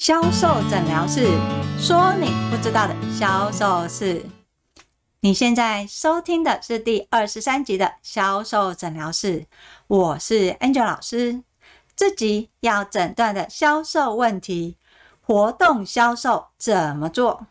[0.00, 1.26] 销售诊疗室
[1.78, 4.24] 说你不知道的销售事。
[5.20, 9.44] 你现在收听的是第二十三集的销售诊疗室，
[9.88, 11.42] 我是 Angel 老师。
[11.94, 14.78] 这集要诊断的销售问题，
[15.20, 17.48] 活动销售怎么做？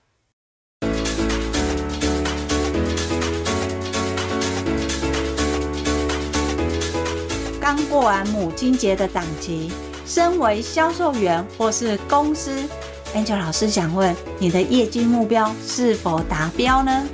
[7.61, 9.71] 刚过完母亲节的档期。
[10.09, 12.67] 身为销售员或是公司
[13.13, 17.05] ，Angel 老师想问你的业绩目标是否达标呢？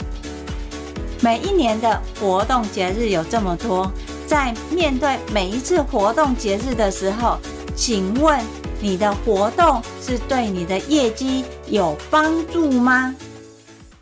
[1.20, 3.92] 每一年的活动节日有这么多，
[4.26, 7.38] 在面对每一次活动节日的时候，
[7.76, 8.40] 请问
[8.80, 13.14] 你的活动是对你的业绩有帮助吗？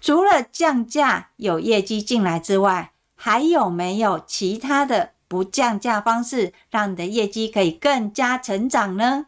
[0.01, 5.12] 除了降价有业绩进来之外，还有没有其他的？
[5.33, 9.25] 不降价方式，让你的业绩可以更加成长呢？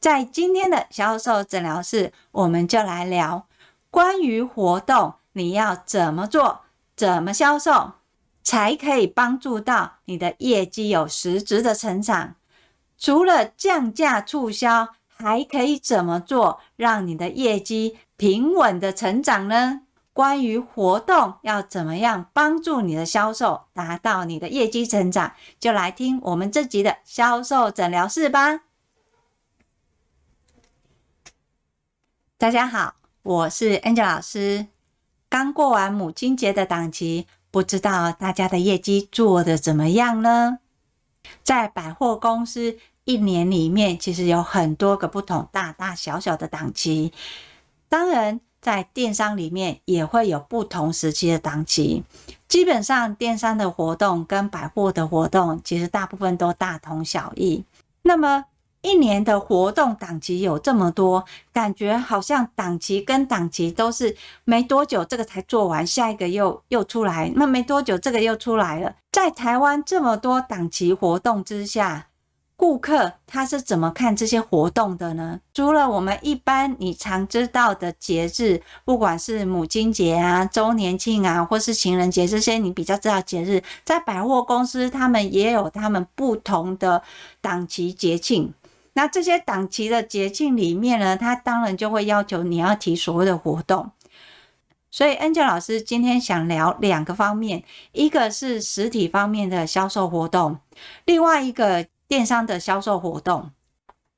[0.00, 3.46] 在今天的销售诊疗室，我们就来聊
[3.90, 6.60] 关于活动，你要怎么做，
[6.96, 7.92] 怎么销售，
[8.42, 12.36] 才可以帮助到你的业绩有实质的成长。
[12.96, 19.82] 除了降价促销，还可以怎么做，让你的业绩平稳的成长呢？
[20.18, 28.62] 关于活动要怎么样帮助你的销售达到你的业绩成长，就来听我们这集的销售诊疗室吧。
[32.36, 34.66] 大家好，我是 Angel 老师。
[35.28, 40.58] 刚过完母亲节的档期，不知道大家的业绩做得怎么样呢？
[41.44, 47.12] 在百货公司一年里面，其实有很多个不同大大小小的档期，
[47.88, 48.40] 当然。
[48.68, 52.04] 在电商里面也会有不同时期的档期，
[52.46, 57.64] 基本上电商的活动跟百货的活动其实大部分都大同小异。
[58.02, 58.44] 那么
[58.82, 64.14] 一年的活动档期有这么多，感觉好像档期跟档期都是
[64.44, 68.94] 没多久这个才做完，下一个又又出来，那没多久这个又出来了。
[69.10, 72.07] 在台湾这么多档期活动之下，
[72.58, 75.38] 顾客他是怎么看这些活动的呢？
[75.54, 87.00] 除了我们一般你常知道的节日，不管是母亲节啊、周年庆啊，或是情人节这些你比较知道节日，在百货公司他们也有他们不同的
[87.40, 88.52] 档期节庆。
[88.94, 93.92] 那这些档期的节庆里面呢，他当然就会要求你要提所谓的活动。
[94.90, 100.58] 所以 Angel 老师今天想聊两个方面，一个是实体方面的销售活动，
[101.04, 101.86] 另外一个。
[102.08, 103.50] 电商的销售活动，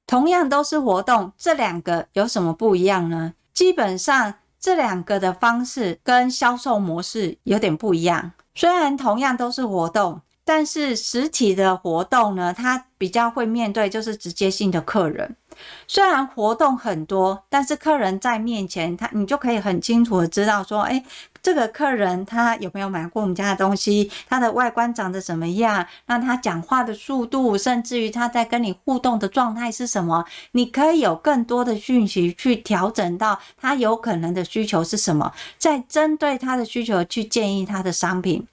[0.07, 3.35] 同样都是活动，这两个有什么不一样呢？
[3.53, 8.31] 基本上这两个的方式跟销售模式有点不一样。
[8.55, 10.21] 虽然同样都是活动，
[10.53, 15.37] 但是实体的活动呢，它比较会面对就是直接性的客人。
[15.87, 21.05] 虽然活动很多，但是客人在面前，他你就可以很清楚的知道说，哎，
[21.41, 38.45] 这个客人他有没有买过我们家的东西，他的外观长得怎么样，那他讲话的速度，甚至于他在跟你互动的状态是什么，你可以有更多的讯息去调整到他有可能的需求是什么，再针对他的需求去建议他的商品。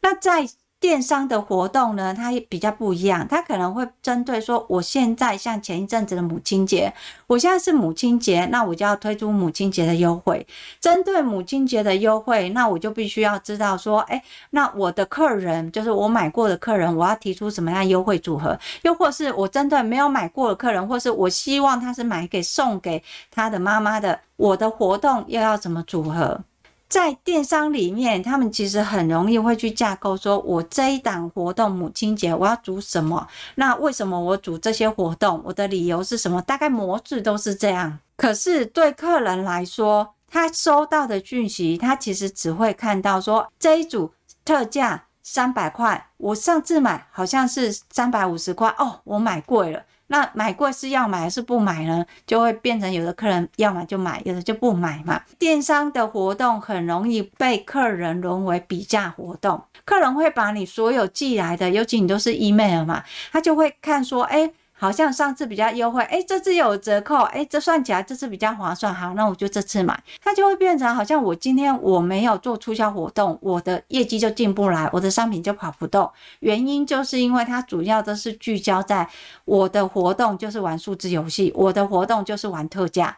[0.00, 0.48] 那在
[0.84, 6.92] 电商的活动呢，它也比较不一样，它可能会针对说，我现在像前一阵子的母亲节，
[7.26, 10.46] 我现在是母亲节，那我就要推出母亲节的优惠。
[10.82, 18.58] 针对母亲节的优惠，那我就必须要知道说，哎，那我的客人就是我买过的客人，我要提出什么样优惠组合？
[18.82, 26.38] 又或是我针对没有买过的客人，或是我希望他是买给送给他的妈妈的，我的活动又要怎么组合？
[26.88, 33.26] 在电商里面，他们其实很容易会去架构，说我这一档活动母亲节我要组什么？
[33.56, 35.42] 那为什么我组这些活动？
[35.44, 36.40] 我的理由是什么？
[36.42, 37.98] 大概模式都是这样。
[38.16, 44.12] 可是对客人来说，他收到的讯息，他其实只会看到说这一组
[44.44, 49.82] 特价三百块，我上次买好像是三百五十块哦，我买贵了。
[50.08, 52.04] 那买贵是要买还是不买呢？
[52.26, 55.20] 就会变成有的客人要买就买，有的就不买嘛。
[55.38, 63.02] 电商的活动很容易被客人沦为比价活动，客人会把你所有寄来的，尤其你都是 email 嘛，
[63.32, 64.52] 他就会看说，哎。
[64.84, 76.10] 好像上次比较优惠，哎，这次有折扣，哎，这算起来这次比较划算，好，那我就这次买，它就会变成好像我今天我没有做促销活动，我的业绩就进不来，我的商品就跑不动。
[76.40, 79.08] 原因就是因为它主要都是聚焦在
[79.46, 83.16] 我的活动就是玩数字游戏，我的活动就是玩特价。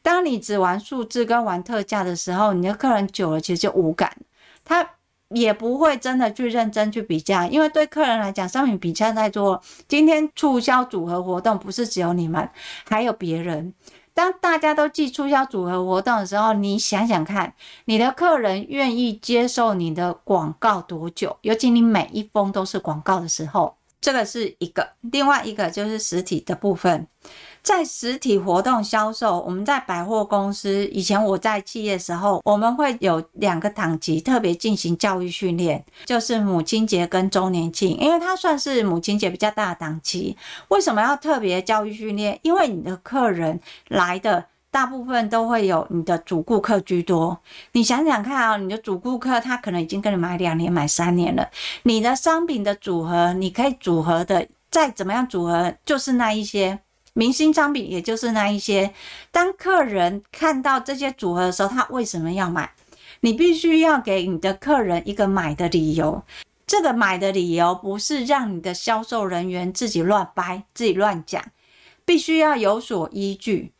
[0.00, 4.16] 当你只玩数字跟玩特价的时候，你的客人久了其实就无感，
[4.64, 4.88] 他
[5.34, 9.62] 也不会真的去认真去比价，因为对客人来讲，商品比价在做。
[9.86, 12.48] 今天促销组合活动不是只有你们，
[12.88, 13.74] 还有别人。
[14.14, 17.54] 当大家都记促销组合活动的时候，你想想看，
[17.84, 21.36] 你的客人愿意接受你的广告多久？
[21.42, 24.88] 尤其你每一封都是广告的时候，这个是一个。
[25.02, 27.06] 另外一个就是实体的部分。
[27.68, 40.34] 在实体活动销售，我们在百货公司，以前我在企业的时候，我们会有两个档期特别进行教育训练，就是母亲节跟周年庆，因为它算是母亲节比较大的档期。
[40.68, 42.40] 为什么要特别教育训练？
[42.40, 47.38] 因为你的客人来的大部分都会有你的主顾客居多。
[47.72, 51.46] 你想想看啊，你的主顾客他可能已经跟你买两年、买三年了，
[51.82, 56.78] 你的商品的组合，你可以组合的再怎么样组合，就是那一些。
[57.18, 58.94] 明星商品，也就是那一些，
[59.32, 62.70] 当客人看到这些组合的时候，他为什么要买？
[63.22, 66.22] 你必须要给你的客人一个买的理由。
[66.64, 71.44] 这个买的理由不是让你的销售人员自己乱掰、自己乱讲，
[72.04, 73.72] 必须要有所依据。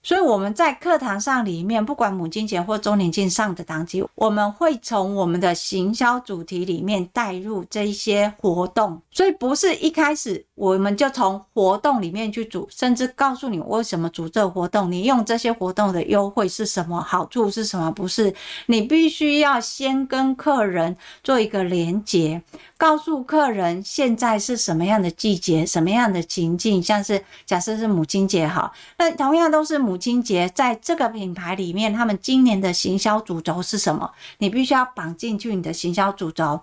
[0.00, 9.02] 所以我们在课堂上里面，不管母亲节或周年庆上的档期，我们会从我们的行销主题里面带入这一些活动。
[9.14, 17.92] 所以不是一开始我们就从活动里面去组，甚至告诉你为什么组这个活动，你用这些活动的优惠是什么，好处是什么？
[17.92, 18.34] 不是，
[18.66, 22.42] 你必须要先跟客人做一个连接。
[22.76, 34.10] 告诉客人现在是什么样的季节，什么样的情境，像是假设是母亲节哈，那同样都是母亲节，在这个品牌里面，他们今年的行销主轴是什么？
[34.38, 36.60] 你必须要绑进去你的行销主轴。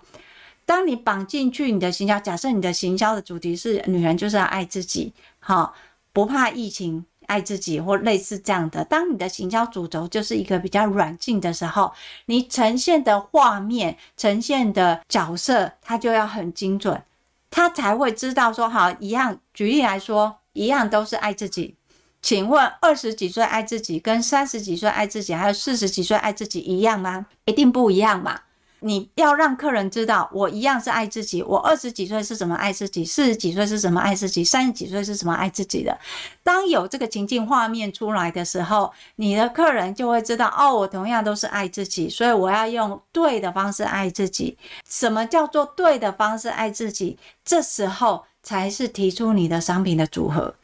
[0.64, 5.74] 当你绑进去你的行销，假设你的行销的主题是女人就是要爱自己，好，
[6.12, 7.04] 不怕疫情。
[7.28, 11.90] 爱自己或类似这样的，当你的行销主轴就是一个比较软性的时候，
[12.26, 17.00] 你呈现的画面、呈现的角色，它就要很精准，
[17.48, 19.38] 他才会知道说，好，一样。
[19.54, 21.76] 举例来说，一样都是爱自己，
[22.20, 27.26] 请问二十几岁爱自己跟三十几岁爱自己，还有四十几岁爱自己一样吗？
[27.46, 28.40] 一定不一样嘛。
[28.82, 31.42] 你要让客人知道，我一样是爱自己。
[31.42, 35.96] 我二十几岁是怎么爱自己，四十几岁是怎么爱自己，三十几岁是怎么爱自己的。
[36.42, 44.58] 当有这个情境画面出来的时候，你的客人就会知道，哦，我同样都是爱自己，所以我要用对的方式爱自己。
[44.88, 47.18] 什么叫做对的方式爱自己？
[47.44, 50.54] 这时候才是提出你的商品的组合。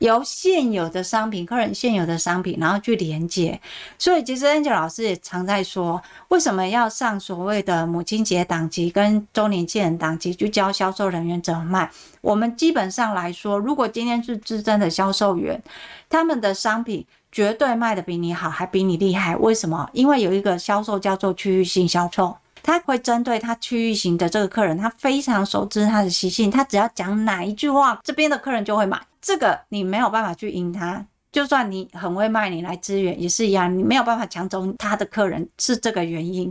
[0.00, 3.60] 由现有的商品，客人现有的商品，然后去连接。
[3.98, 11.90] 所以其实 Angel 老师也常在说，为什么要上所谓的母亲节档期跟周年庆档期去教销售人员怎么卖？
[12.22, 15.62] 我们基本上来说，如果今天是资深的销售员，
[16.08, 19.36] 他们的商品绝对卖得比你好，还比你厉害。
[19.36, 19.88] 为什么？
[19.92, 22.34] 因为有一个销售叫做区域性销售。
[22.62, 29.00] 他会针对他区域型的这个客人，他非常熟知他的习性，他只要讲哪一句话，这边的客人就会买。
[29.22, 36.50] 这个你没有办法去赢他，就算你很会卖，你来支援也是一样，你没有办法抢走他的客人，是这个原因。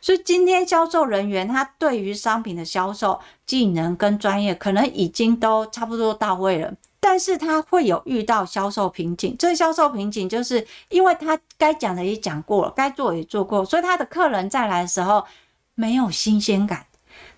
[0.00, 6.70] 所以今天销售人员他对于商品的销售技能跟专业可能已经都差不多到位了，
[7.00, 9.34] 但是他会有遇到销售瓶颈。
[9.38, 15.24] 这销售瓶颈就是因为他该讲的也讲过了，该做也做过，所以他的客人再来的时候。
[15.74, 16.86] 没有新鲜感，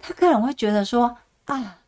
[0.01, 1.79] 他可能会觉得说啊，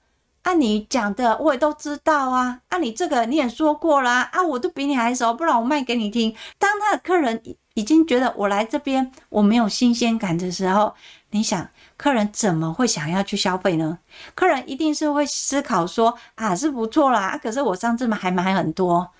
[0.42, 6.34] 按、你讲的我也都知道啊，按、你这个你也说过啦，啊，我都比你还熟，不然我卖给你听。
[6.58, 7.42] 当他的客人
[7.74, 10.94] 已经觉得我来这边我没有新鲜感的时候，
[11.30, 13.98] 你想客人怎么会想要去消费呢？
[14.34, 19.10] 客人一定是会思考说啊，是不错啦，可是我上次还买很多。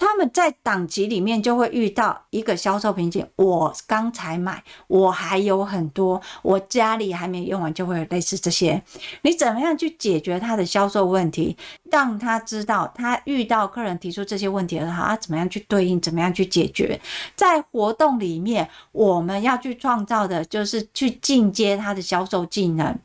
[0.00, 3.24] 他们在档期里面就会遇到一个销售瓶颈。
[3.36, 8.82] 我刚才买，我还有很多，我家里还没用完，就会有类似这些。
[9.20, 11.54] 你怎么样去解决他的销售问题，
[11.92, 16.98] 让他知道他遇到客人提出这些问题的时候，他怎么样去对应，怎么样去解决？
[17.36, 22.98] 在活动里面，我们要去创造的就是去进阶他的销售技能。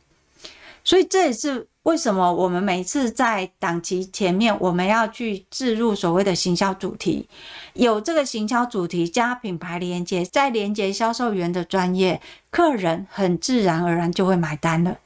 [0.85, 1.67] 所以这也是。
[1.85, 7.29] 为什么我们每次在档期前面，我们要去置入所谓的行销主题？
[7.73, 14.97] 有这个行销主题加品牌连接，再连接销售员的专业，客人很自然而然就会买单了。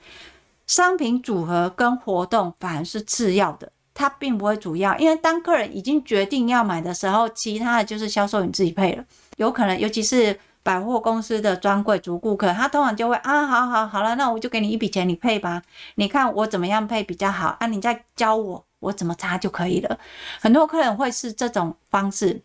[0.67, 9.03] 商品组合跟活动反而是次要的，它并不会主要，因为当客人已经决定要买的时候，其他的就是销售员自己配了。
[9.35, 10.39] 有可能，尤其是。
[10.69, 15.63] 百货公司的专柜主顾客，他通常就会啊，好好好了，那我就给你一笔钱，你配吧。
[15.95, 17.65] 你看我怎么样配比较好啊？
[17.65, 19.97] 你再教我，我怎么擦就可以了。
[20.39, 22.43] 很多客人会是这种方式，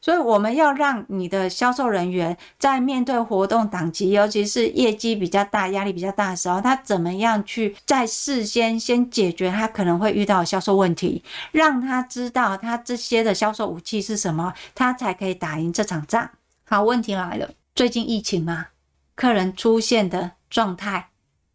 [0.00, 16.30] 所以我们要让你的销售人员在面对活动档期，尤其是业绩比较大、压力比较大的时候，他怎么样去在事先先解决他可能会遇到的销售问题，让他知道他这些的销售武器是什么，他才可以打赢这场仗。
[16.70, 18.66] 好，问题来了，最近疫情嘛，
[19.14, 21.08] 客人出现的状态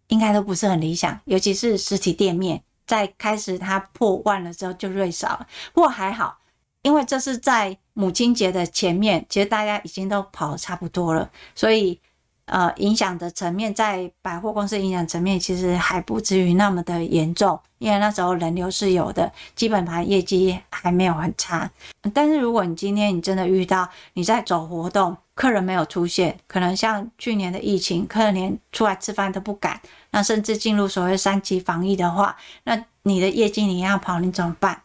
[0.08, 6.40] 应该都不是很理想，尤其是实体店面，在开始它破万了之后就锐少了，不过还好。
[6.82, 12.02] 因为这是在母亲节的前面，其实大家已经都跑得差不多了，所以
[12.46, 21.72] 呃，影响的层面在百货公司影响层面其实还不至于那么的严重，因为那时候人流是有的，基本盘业绩还没有很差。
[22.14, 29.80] 但是如果你今天你真的遇到你在走活动，客人没有出现，可能像去年的疫情，客人连出来吃饭都不敢，
[30.12, 32.36] 那甚至进入所谓三级防疫的话，
[32.66, 34.82] 那你的业绩你要跑，你怎么办？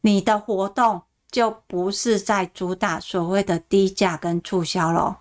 [0.00, 5.18] 你的活动就不是在主打所谓的低价跟促销咯，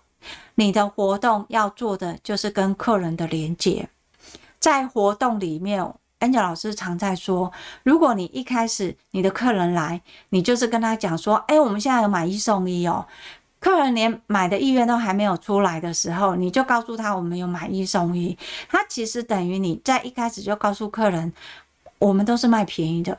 [0.55, 3.87] 你的活动要做的就是跟客人的连接。
[4.59, 5.83] 在活动里面
[6.19, 7.51] ，Angel 老师常在说，
[7.83, 13.05] 如果你一开始你的客人来，你就是跟他讲说，哎，我们现在有买一送一哦，
[13.59, 18.35] 客人连买的意愿都还没有出来的时候，你就告诉他我们有买一送一，
[18.69, 21.31] 他其实等于你在一开始就告诉客人，
[21.99, 23.17] 我们都是卖便宜的。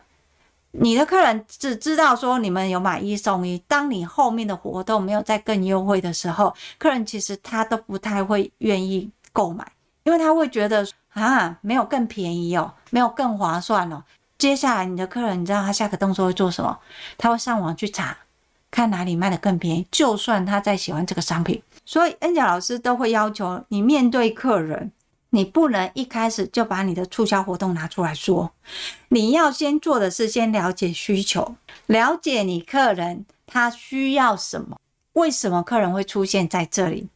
[0.79, 9.67] 你的客人只知道说你们有买一送一，当你后面的活动没有再更优惠的时候，客人其实他都不太会愿意购买，
[10.05, 14.03] 因为他会觉得啊，没有更便宜哦，没有更划算哦。
[14.39, 16.79] 接下来你的客人，你知道他下个动作会做什么？
[17.17, 18.17] 他会上网去查，
[18.71, 21.63] 看哪里卖的更便宜，就算他再喜欢这个商品。
[21.87, 24.93] 所以恩甲老师都会要求你面对客人。
[25.31, 28.53] 你不能一开始就把你的促销活动拿出来说，
[29.09, 31.57] 你要先做的是先了解需求，
[31.87, 34.79] 了解你客人他需要什么，
[35.13, 37.09] 为什么客人会出现在这里？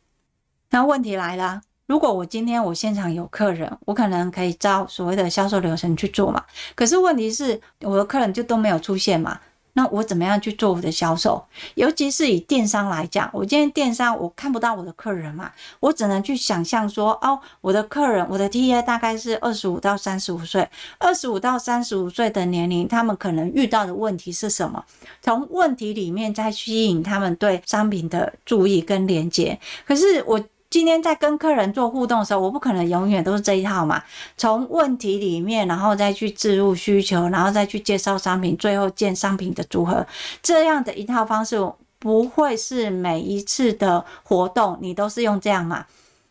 [0.70, 9.40] 那问题来了，如果我今天我现场有客人，我可能可以照所谓的销售流程去做嘛，可是问题是我的客人就都没有出现嘛。
[9.74, 11.44] 那我怎么样去做我的销售？
[11.74, 24.84] 尤其是以电商来讲，我今天电商我看不到我的客人嘛，我只能去想象说，哦，我的客人，我的 TA 大概是二十五到三十五岁，二十五到三十五岁的年龄，他们可能遇到的问题是什么？
[25.22, 29.58] 从问题里面再吸引他们对商品的注意跟连接。
[29.86, 30.40] 可是我。
[30.70, 34.00] 今天在跟客人做互动的时候，我不可能永远都是这一套嘛。
[34.36, 40.06] 从问题里面，然后再去置入需求，然后再去介绍商品，最后建商品的组合，
[40.40, 41.56] 这样的一套方式，
[41.98, 45.86] 不会是每一次的活动你都是用这样嘛？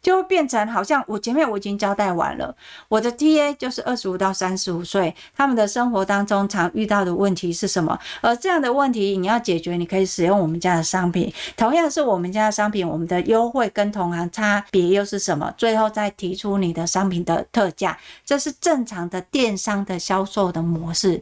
[0.09, 2.55] 就会变成好像我前面我已经交代完了，
[2.87, 7.95] 我的 TA 就是二十五到三十五岁，他们的生活当中常遇到的问题是什么？
[8.19, 11.31] 而这样的问题你要解决，你可以使用我们家的商品。
[11.55, 15.53] 同样是我们家的商品，我们的优惠跟同行差别又是什么？
[15.55, 21.21] 最后再提出你的商品的特价，这是正常的电商的销售的模式。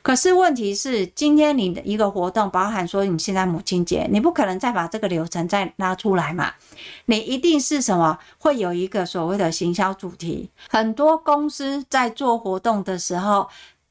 [0.00, 6.50] 可是问题是，今天你的一个活动，包含说你现在母亲节，你不可能再把这个流程再拉出来嘛？
[7.04, 8.18] 你一定是什么？
[8.38, 10.50] 会有一个所谓的行销主题。
[10.68, 13.48] 很多公司在做活动的时候，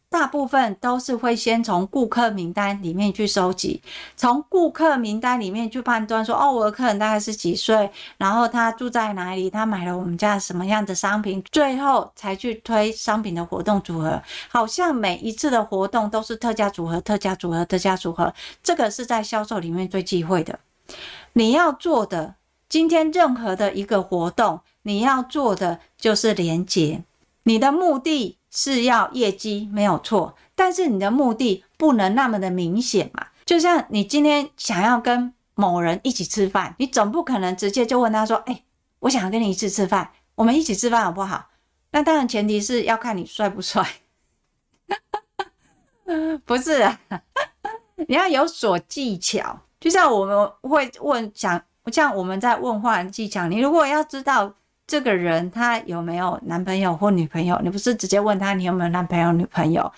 [0.10, 3.82] 大部分都是会先从顾客名单里面去收集，
[4.18, 14.22] 从顾客名单里面去判断说，哦，我的客人大概是几岁，然后他住在哪里，他买了我们家什么样的商品，最后才去推商品的活动组合。
[14.50, 20.60] 好像每一次的活动都是特价组合、特价组合、特价组合，这个是在销售里面最忌讳的。
[21.32, 22.36] 你要做的，
[22.72, 27.04] 今天任何的一个活动，你要做的就是连结，
[27.44, 28.38] 你的目的。
[28.54, 33.28] 是要业绩没有错，但是你的目的不能那么的明显嘛。
[33.46, 38.64] 就像你今天想要跟某人一起吃饭，你总不可能直接就问他说：“哎，
[39.00, 41.48] 我想要跟你一起吃饭，我们一起吃饭好不好？”
[41.92, 43.88] 那当然前提是要看你帅不帅，
[46.44, 47.00] 不是啊，
[48.10, 49.62] 你要有所技巧。
[49.80, 54.54] 就像我们会问，想像我们在问话技巧，你如果要知道。
[54.88, 57.58] 这个人他有没有男朋友或女朋友？
[57.64, 59.90] 你不是直接问他你有没有男朋友女朋友？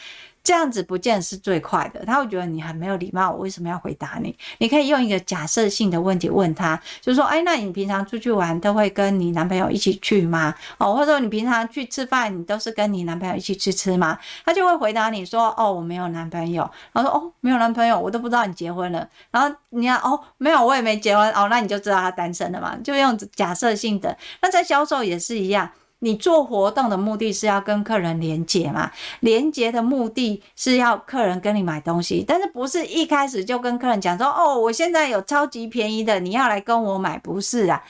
[0.44, 3.32] 这样子不见得是最快的，他会觉得你很没有礼貌。
[3.32, 4.38] 我为什么要回答你？
[4.58, 10.54] 你可以用一个假设性的问题问他，就是说，哎，那你平常出去玩都会跟你男朋友一起去吗？
[10.78, 14.20] 哦，或者说你平常去吃饭，你都是跟你男朋友一起去吃吗？
[14.46, 16.70] 他就会回答你说，哦，我没有男朋友。
[16.92, 19.08] 然后说，哦，没有男朋友，我都不知道你结婚了。
[19.32, 21.32] 然后你要，哦，没有，我也没结婚。
[21.32, 22.76] 哦，那你就知道他单身了嘛？
[22.84, 24.18] 就用假设性的。
[24.42, 25.70] 那在销售也是一样。
[26.04, 28.92] 你做活动的目的是要跟客人连接嘛？
[29.22, 37.82] 连接的目的是要客人跟你买东西，但是不是一开始就跟客人讲说，哦，我现在有超级便宜的，你要来跟我买，不是啊。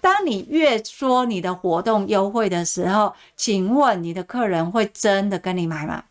[0.00, 6.02] 当你越说你的活动优惠的时候，请问你的客人会真的跟你买吗？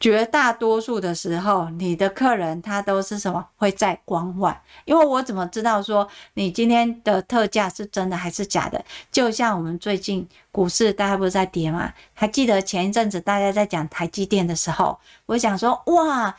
[0.00, 3.44] 绝大多数的时候，你的客人他都是什么？
[3.56, 4.56] 会在观望。
[4.84, 8.84] 因为我怎么知道说你今天的特价是真的还是假的？
[9.10, 11.92] 就像我们最近股市大家不是在跌吗？
[12.14, 16.36] 还记得前一阵子大家在讲台积电的时候，我想说哇，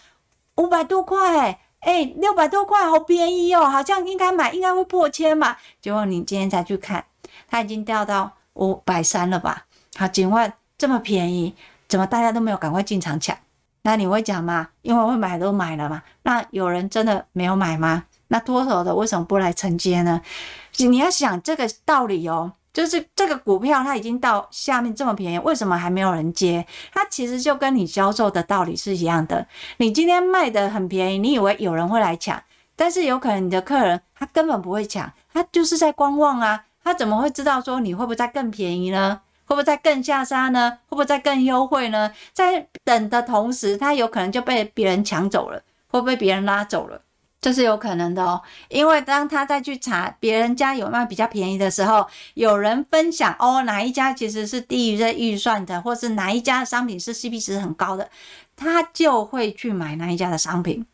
[0.56, 1.60] 五百多块。
[1.82, 5.56] 哎，六百多块，好便宜哦，好像应该买，应该会破千嘛。
[5.82, 7.06] 结果你今天才去看，
[7.48, 9.66] 它已经掉到五百三了吧？
[9.96, 11.56] 好，请问这么便宜，
[11.90, 13.36] 怎么大家都没有赶快进场抢？
[13.82, 14.70] 那你会讲吗？
[14.84, 16.04] 因为会买都买了嘛。
[16.24, 18.06] 那有人真的没有买吗？
[18.28, 20.22] 那脱手的为什么不来承接呢？
[20.78, 22.54] 你要想这个道理哦。
[22.72, 26.66] 就是这个股票，它已经到下面这么便宜，为什么还没有人接？
[26.94, 29.46] 它其实就跟你销售的道理是一样的。
[29.78, 32.42] 你今天卖的很便宜，你以为有人会来抢，
[32.76, 36.64] 但是有可能你的客人他根本不会抢，他就是在观望啊。
[36.84, 39.20] 他怎么会知道说你会不会再更便宜呢？
[39.50, 40.78] 会不会再更下杀呢？
[40.86, 42.12] 会不会再更优惠呢？
[42.32, 47.02] 在等的同时，他有可能就被别人抢走了，会被别人拉走了？
[47.42, 58.08] 这是有可能的哦，因为当他再去查别人家有卖比较便宜的时候，有人分享哦，哪一家其实是低于这预算的，或是哪一家的商品是 CP 值很高的，
[58.56, 60.86] 他就会去买那一家的商品。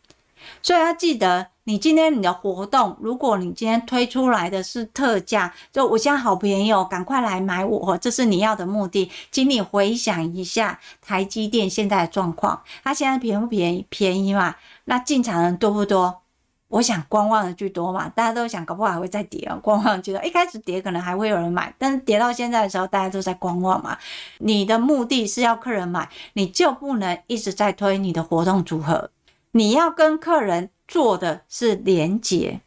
[0.61, 9.11] 所以要记得，你今天你的活动，如果你今天推出来的是特价，就我现在好便宜哦，赶快来买我，这是你要的目的。
[9.31, 13.83] 请你回想一下台积电现在的状况，它现在便不便宜？
[13.89, 14.55] 便宜嘛？
[14.83, 16.21] 那进场人多不多？
[16.67, 19.55] 我想观望的居多嘛，大家都想搞不好还会再跌啊。
[19.55, 23.97] 观望觉得一开始跌可能还会有人买，但是跌到现在的时候，大家都在观望嘛。
[24.37, 29.09] 你的目的是要客人买，你就不能一直在推你的活动组合。
[29.51, 32.61] 你要跟客人做的是连结，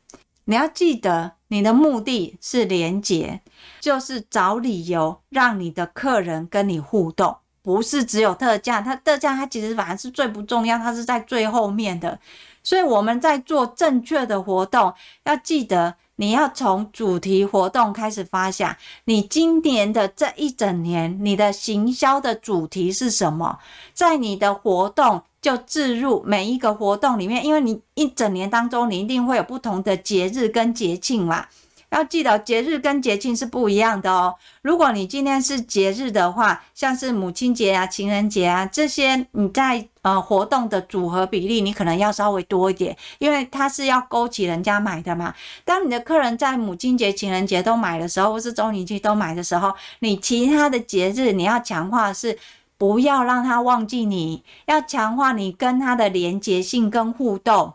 [0.44, 3.40] 你要记得你的目的是连结，
[3.80, 8.80] 就是找理由让你的客人跟你互动，不是只有特价。
[8.80, 12.18] 它特价它其实反而是最不重要，它是在最后面的。
[12.62, 14.92] 所以我们在做正确的活动，
[15.25, 18.76] 要记得你要从主题活动开始发想。
[19.04, 23.59] 你今年的这一整年，你的行销的主题是什么？
[23.94, 31.46] 在你的活动就置入每一个活动里面，因为你一整年当中，你一定会有不同的节日跟节庆嘛。
[31.88, 34.34] 要记得节日跟节庆是不一样的哦。
[34.61, 45.34] 如果你今天是节日的话，像是母亲节啊、情人节啊这些，你在呃活动的组合比例，你可能要稍微多一点，因为它是要勾起人家买的嘛。
[45.64, 52.38] 当你的客人在母亲节、情人节都买的时候，或是周年庆都买的时候，你其他的节日你要强化是
[52.79, 57.75] 不要让他忘记你，要强化你跟他的连结性跟互动。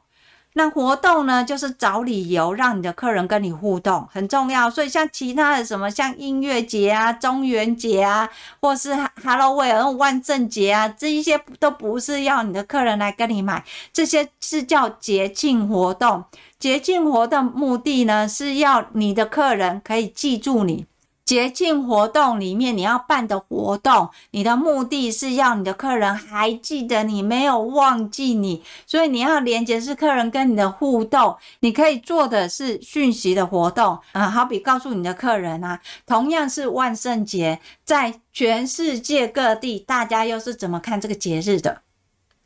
[0.55, 4.69] 那活动呢，就是找理由让你的客人跟你互动，很重要。
[4.69, 8.29] 所以像其他的什么，像音乐节啊、中元节啊，
[8.61, 16.23] 或是 Halloween、万圣节啊，这一些都不是要你的客人来跟你买，这些是叫节庆活动。
[16.59, 20.85] 节庆活动目的呢，是要你的客人可以记住你。
[21.25, 31.37] 节庆活动里面你要办的活动，你的目的是要你的客人还记得你，没有忘记你，所以你要连接是客人跟你的互动。
[31.61, 41.81] 你可以做的是讯息的活动啊，好比告诉你的客人啊，同样是万圣节，在全世界各地，大家又是怎么看这个节日的？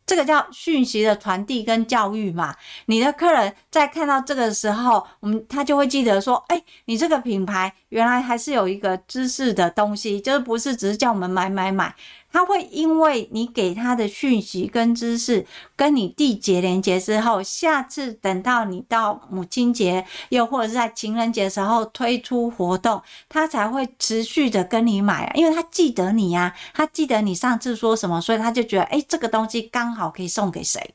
[0.07, 11.93] 这个叫讯息的传递跟教育嘛，你的客人在看到这个时候，我们他就会记得说，哎，你这个品牌原来还是有一个知识的东西，就是不是只是叫我们买买买。
[12.37, 15.43] 他会因为你给他的讯息跟知识，
[15.75, 30.93] 跟你缔结连接之后，下次等到你到母亲节，又或者是在情人节时候推出活动，他才会持续的跟你买，因为他记得你呀，他记得你上次说什么，所以他就觉得，诶，这个东西刚好可以送给谁，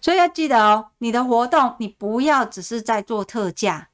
[0.00, 3.88] 所以要记得哦，你的活动你不要只是在做特价，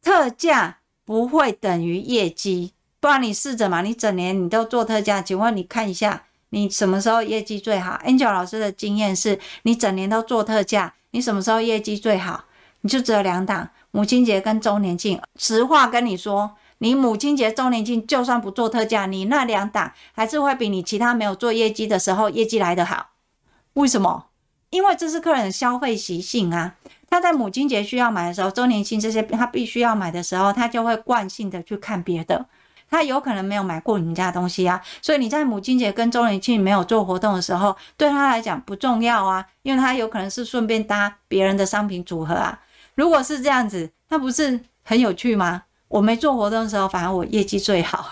[0.00, 2.74] 特价不会等于业绩。
[3.00, 12.44] 不然你试着嘛，你整年你都做特价，请问你看一下，你什么时候业绩最好？Angel 老师的经验是，你整年都做特价，你什么时候业绩最好？
[12.80, 15.20] 你就只有两档，母亲节跟周年庆。
[15.36, 23.08] 实话跟你说，你母亲节、周年庆就算不做特价，你那两档还是会比你其他没有做业绩的时候业绩来得好。
[23.74, 24.26] 为什么？
[24.70, 26.76] 因为这是客人的消费习性啊。
[27.10, 32.46] 他在母亲节需要买的时候，周年庆这些他必须要买的时候，他就会惯性的去看别的。
[32.90, 42.60] 他有可能没有买过你们家东西啊，所以你在母亲节跟周年庆没有做活动的时候，对他来讲不重要啊，因为他有可能是顺便搭别人的商品组合啊。
[42.94, 45.64] 如果是这样子，那不是很有趣吗？
[45.88, 48.06] 我没做活动的时候，反而我业绩最好。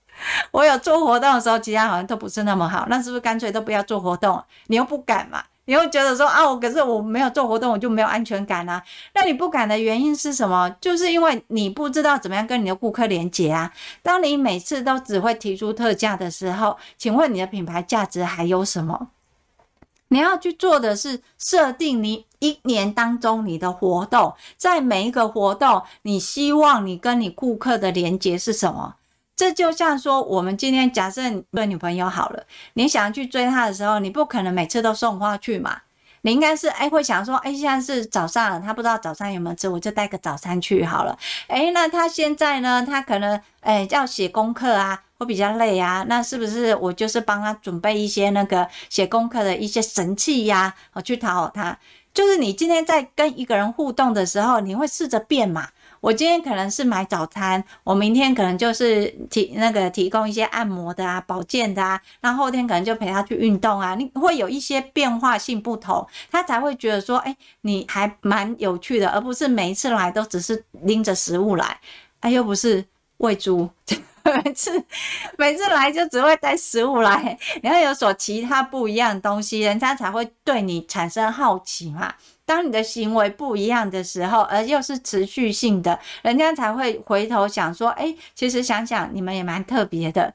[0.52, 2.86] 我有做活动的时候，其他好像都不是那么好。
[2.88, 4.42] 那是不是干脆都不要做活动？
[4.66, 5.42] 你又不敢嘛？
[5.66, 8.82] 你又觉得说啊，我可是我没有做活动，我就没有安全感啊。
[9.14, 10.68] 那你不敢的原因是什么？
[10.80, 13.72] 就是因为你不知道怎么样跟你的顾客连接啊。
[14.02, 19.08] 当你每次都只会提出特价的时候，请问你的品牌价值还有什么？
[20.08, 28.96] 你要去做的是设定你一年当中你的活动，在每一个活动，你希望你跟你顾客的连接是什么？
[29.40, 35.80] 这就像说，我们今天假设你的女朋友好了，你想去追她的时候，你不可能每次都送花去嘛。
[36.20, 41.18] 你应该是哎，会想说，哎，现在是早上，她不知道早餐有没有吃，我就带个早餐去好了。
[41.46, 42.84] 哎，那她现在呢？
[42.86, 46.04] 她可能哎要写功课啊，会比较累啊。
[46.06, 50.74] 那是不是我就是帮她准备一些那个写功课的一些神器呀？
[50.92, 51.78] 我去讨好她。
[52.12, 55.68] 就是你今天在跟一个人互动的时候，你会试着变嘛。
[56.00, 71.78] 我今天可能是买早餐，我明天可能就是提那个提供一些按摩的啊、保健的啊，那后天可能就陪他去运动啊，你会有一些变化性不同，他才会觉得说，哎，你还蛮有趣的，而不是每一次来都只是拎着食物来，
[72.20, 72.82] 哎，又不是
[73.18, 73.68] 喂猪，
[74.44, 74.82] 每 次
[75.36, 82.14] 每次来就只会带食物来，你要有所其他不一样的东西，人家才会对你产生好奇嘛。
[82.50, 90.34] 当你的行为不一样的时候，而又是持续性的，人家才会回头想说：“哎，其实想想你们也蛮特别的。”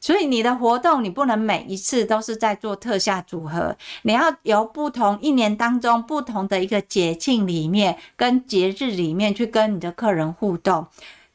[0.00, 10.88] 所以你的活动你不能每一次都是在做特下组合，你要由不同一年当中不同的一个节庆里面跟节日里面去跟你的客人互动。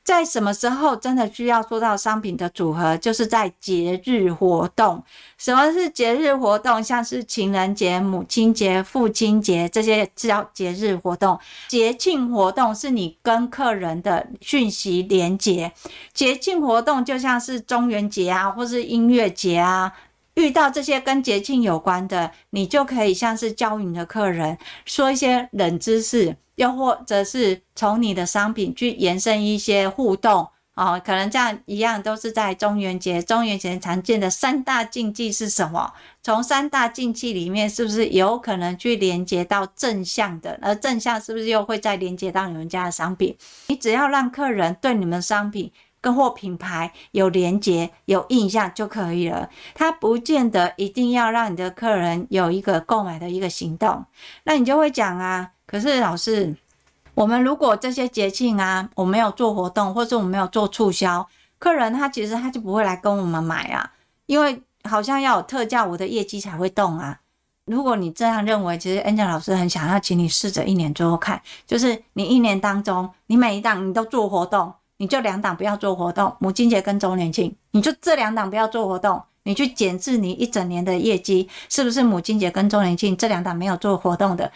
[0.07, 2.95] 在什么时候真的需要做到商品的组合？
[2.95, 5.03] 就是在节日活动。
[5.37, 6.81] 什么是节日活动？
[6.81, 11.37] 像是情人节、母亲节、父亲节这些叫节日活动。
[11.67, 15.73] 节庆活动是你跟客人的讯息连结。
[16.13, 19.91] 节庆活动就像是中元节啊，或是音乐节啊。
[20.37, 33.19] 遇到这些跟节庆有关的，你就可以像是教你的客人说一些冷知识，又或者是从你的商品去延伸一些互动哦，可能这样一样都是在中元节。
[33.19, 35.91] 中元节常见的三大禁忌是什么？
[36.21, 40.59] 从三大禁忌里面，是不是有可能去连接到正向的？
[40.61, 43.35] 而正向是不是又会再连接到你们家的商品？
[43.69, 45.71] 你只要让客人对你们商品。
[45.99, 54.05] 跟货品牌有连结、有印象就可以了，他不见得一定要让你的客人有一个购买的一个行动。
[54.43, 56.55] 那你就会讲啊，可是老师，
[57.13, 61.27] 我们如果这些节庆啊，我没有做活动，或者我没有做促销，
[61.59, 63.91] 客人他其实他就不会来跟我们买啊，
[64.27, 67.19] 因为好像要有特价，我的业绩才会动啊。
[67.65, 74.73] 如果你这样认为，其实 Angel 老师很想要请你试着一年做做看，就是你一年当中，你每一档你都做活动。
[74.97, 84.51] 你就两档不要做活动，母亲节跟周年庆，你就这两档不要做活动，你去检视你一整年的业绩，是不是母亲节跟周年庆这两档没有做活动的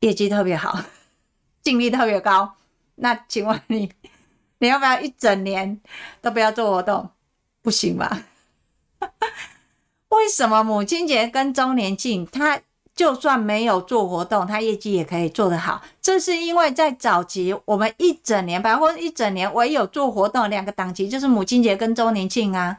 [0.00, 0.78] 业绩特别好，
[1.62, 2.54] 净利特别高？
[2.96, 3.92] 那请问你，
[4.58, 5.80] 你要不要一整年
[6.22, 7.10] 都不要做活动？
[7.60, 8.24] 不行吧？
[10.08, 12.60] 为什么母亲节跟周年庆它？
[12.96, 15.82] 就算没有做活动，他业绩也可以做得好。
[16.00, 22.78] 这是因为在早期，我们一整年，百货一整年唯有做活动两个档期，就是母亲节跟周年庆啊。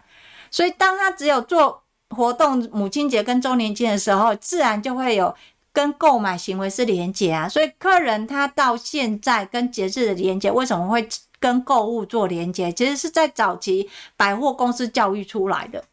[0.49, 5.35] 所以，当他只有做活动，母亲节跟周年庆的时候，自然就会有
[5.71, 7.47] 跟购买行为是连结啊。
[7.47, 11.07] 所以，客人他到现在跟节日的连结，为什么会
[11.39, 12.71] 跟购物做连结？
[12.71, 15.83] 其实是在早期百货公司教育出来的。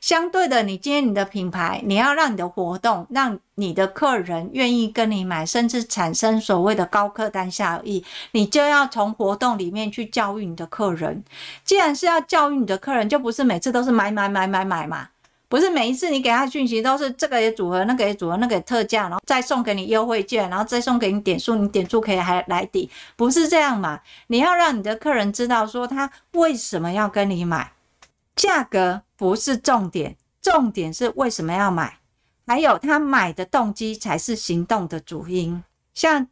[0.00, 11.24] 相对的，你今天你的品牌，你要让你的活动，让你的客人愿意跟你买，甚至产生所谓的高客单效益，你就要从活动里面去教育你的客人。
[11.64, 15.08] 既然是要教育你的客人，就不是每次都是买买买买买嘛，
[15.48, 24.00] 不是每一次你给他讯息都是这个也组合，那个也组合，那个也特价，然后再送给你优惠券，然后再送给你点数，你点数可以还来抵，不是这样嘛？
[24.28, 27.72] 你要让你的客人知道说他为什么要跟你买。
[28.38, 31.98] 价格不是重点，重点是为什么要买，
[32.46, 35.62] 还有他买的动机才是行动的主因。
[35.92, 36.28] 像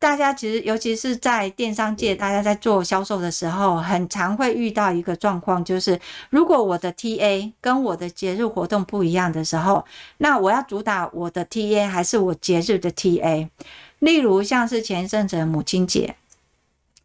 [0.00, 9.84] 大家其实，尤其是在电商界，大家在做销售的时候，很常会遇到一个状况，就是如果我的 TA 跟我的节日活动不一样的时候，
[10.16, 13.48] 那我要主打我的 TA 还是我节日的 TA？
[14.00, 16.16] 例如像是前一阵子的母亲节。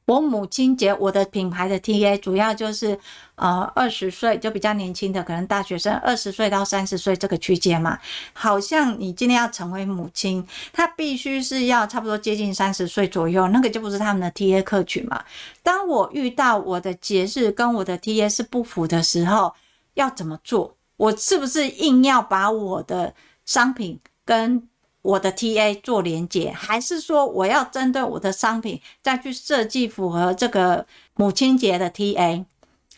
[0.05, 2.99] 我母亲节，我的品牌的 TA 主要就是
[3.35, 7.97] 呃二十岁就比较年轻的，可能大学生二十岁到三十岁这个区间嘛。
[8.33, 15.23] 好像你今天要成为母亲，她必须是要差不多接近三十岁左右，那个就不是他们的 TA 客群嘛。
[15.61, 19.53] 当我遇到我的节日跟我的 TA 是不符的时候，
[19.93, 20.75] 要怎么做？
[20.97, 23.13] 我是不是硬要把我的
[23.45, 24.67] 商品跟
[25.03, 32.45] 我的 TA 做连接，还是说我要针对我的商品再去设计符合这个母亲节的 TA？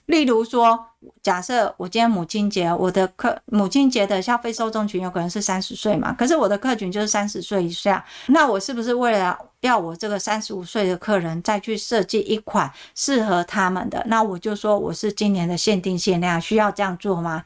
[0.05, 0.85] 例如说，
[1.23, 14.03] 假设我今天母亲节，我的客母亲节的消费受众群有可能是三十岁嘛，可是我的客群就是三十岁以下，那我是不是为了要我这个三十五岁的客人再去设计一款适合他们的？
[14.05, 17.43] 那我就说我是今年的限定限量，需要这样做吗？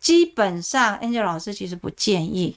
[0.00, 2.56] 基本上，Angel 老师其实不建议，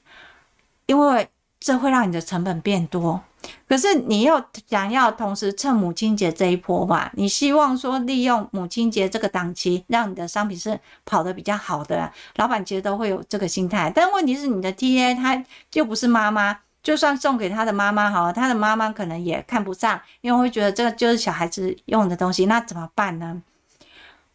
[0.87, 1.29] 因为。
[1.65, 3.19] 这会让你的成本变多，
[3.67, 7.11] 可是你又想要同时趁母亲节这一波吧？
[7.15, 12.13] 你希望说利用母亲节这个档期，让你的商品是跑得比较好的。
[12.35, 23.41] 老板其实都会有这个心态，但问题是你的 TA 他就不是妈妈，就算送给他的妈妈好，他的妈妈可能也看不上，因为会觉得这个就是小孩子用的东西，那怎么办呢？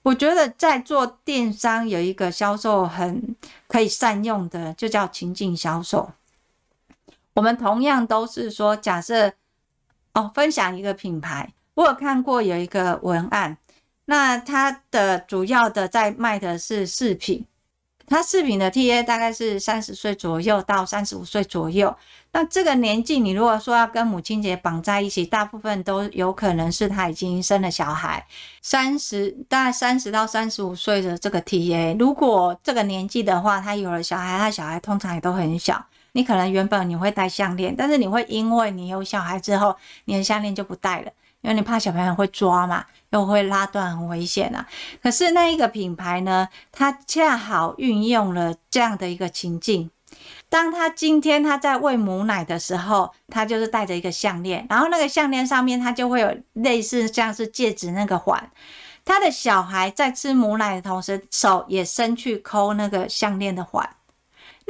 [0.03, 3.37] 我觉得在做电商有一个销售很
[3.69, 6.11] 可以善用的，就叫情境销售。
[7.35, 9.33] 我们同样都是说，假设
[10.15, 13.57] 哦，分享一个品牌，我有看过有一个文案，
[14.07, 17.47] 那它的主要的在卖的是饰品，
[18.07, 21.97] 它饰品的 TA 大概是三十岁左右到三十五岁左右。
[22.33, 28.27] 那这个年纪，你如果说要跟母亲节绑在一起，大部分都有可能是他已经生了小孩，
[28.61, 35.87] 三十大概三十到三十五岁的这个 TA，如果这个年纪的话，他有了小孩，他小孩通常也都很小。
[36.13, 41.11] 你可能原本你会戴项链，但是你会因为你有小孩之后，你的项链就不戴了，
[41.43, 44.67] 因为你怕小朋友会抓嘛，又会拉断，很危险啊。
[45.03, 49.91] 可是那一个品牌呢，它恰好运用了这样的一个情境，
[50.49, 58.51] 当他今天他在喂母奶的时候，他就是戴着一个项链，然后那个项链上面它就会有类似像是戒指那个环，
[59.05, 63.89] 他的小孩在吃母奶的同时，手也伸去抠那个项链的环。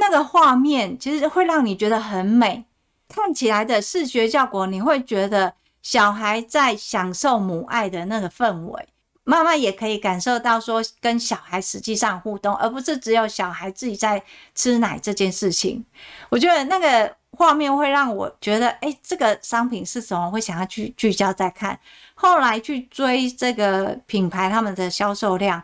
[0.01, 2.65] 那个画面其实会让你觉得很美，
[3.07, 8.87] 看起来的视觉效果，你会觉得小孩在享受母爱的那个氛围，
[9.23, 14.23] 妈妈也可以感受到说跟小孩实际上互动，而不是只有小孩自己在
[14.55, 15.85] 吃奶这件事情。
[16.29, 20.31] 我觉得那个画面会让我觉得，哎，这个商品是什么？
[20.31, 21.79] 会想要去聚焦再看，
[22.15, 25.63] 后来去追这个品牌他们的销售量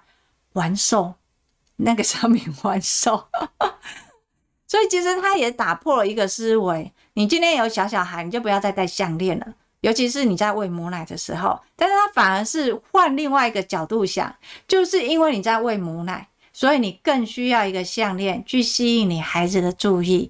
[0.53, 1.15] 完售，
[1.77, 3.27] 那个商品完售。
[4.67, 9.47] 所以其实他也打破了一个思维，你今天有小小孩，你就不要再戴项链了，
[9.81, 11.59] 尤其是你在喂母奶的时候。
[11.75, 14.35] 但是他反而是换另外一个角度想，
[14.67, 20.29] 就是因为你在喂母奶，所以你更需要一个项链去吸引你孩子的注意，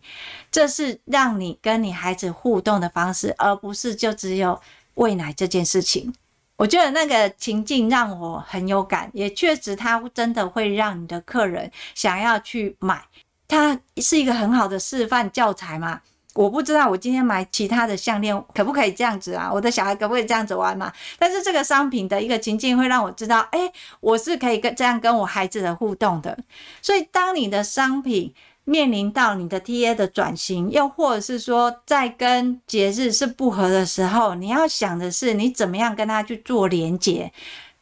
[0.51, 4.61] 这是让你跟你孩子互动的方式，而不是就只有
[4.93, 6.13] 喂奶这件事情。
[6.57, 13.03] 我觉得那个情境让我很有感，也确实他真的会让你的客人想要去买。
[13.47, 16.01] 它是一个很好的示范教材嘛？
[16.33, 19.49] 我不知道我今天买其他的项链可不可以这样子啊？
[19.51, 20.93] 我的小孩可不可以这样子玩嘛？
[21.17, 26.37] 但是这个商品的一个情境会让我知道，哎，我是可以跟这样跟我孩子的互动的。
[26.79, 28.31] 所以当你的商品
[28.65, 37.31] 面临到你的 TA 的转型，又或者是说在跟节日是不合的时候，你要想的是你怎么样跟他去做连接，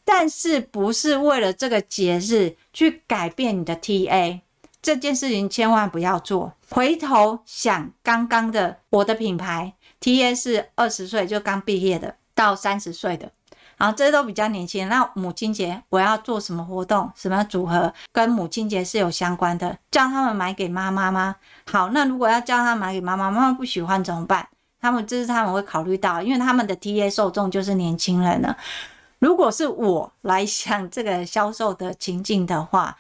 [0.06, 4.40] 但是不是为了这个节日去改变你的 TA。
[4.86, 6.54] 这件事情千万不要做。
[6.70, 13.32] 回头想刚刚的，我的品牌 TA 是二十岁就刚毕业的到三十岁的，
[13.78, 14.88] 然后这都比较年轻。
[14.88, 19.76] 那母亲节我要做什么活动、什么组合，跟母亲节是有相关的？
[19.90, 21.38] 叫他们买给妈妈吗？
[21.66, 24.48] 好，那如果要叫他买给妈妈，妈妈不喜欢怎么办？
[24.80, 28.56] 他们这是他们会考虑到，因为他们的 TA 受众就是年轻人了。
[29.18, 32.96] 如果是我来想这个销售的情境的话，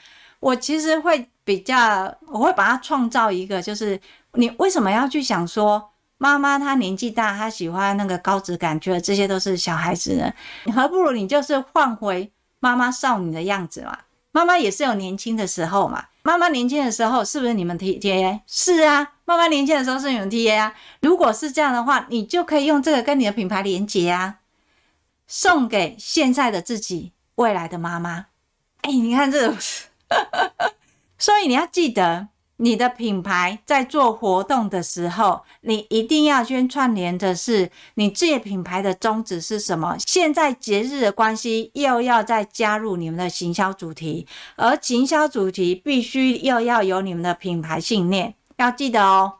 [0.45, 1.29] 我其实会。
[1.45, 4.01] 比较，我会把它创造一个，就是
[4.33, 10.33] 你为什么要去想说，妈妈她年纪大，她喜欢那个高质感，觉得这些都是小孩子呢？
[10.63, 13.95] 你何不如你就是换回妈妈少女的样子嘛？
[14.31, 16.05] 妈妈也是有年轻的时候嘛？
[16.23, 18.39] 妈妈年轻的时候是不是你们 TA？
[18.47, 20.73] 是啊，妈妈年轻的时候是你们 TA 啊。
[21.01, 24.39] 如果是这样的话，你就可以用这个跟你的品牌连接啊，
[25.27, 28.25] 送给现在的自己，未来的妈妈。
[28.81, 29.55] 哎，你看这个。
[31.17, 39.97] 所以你要记得，你的品牌在做活动的时候，你一定要先串联的是你这个品牌的宗旨是什么？
[39.99, 49.35] 现在节日的关系，又要再加入你们的行销主题，而行销主题必须又要有你们的品牌信念，要记得哦。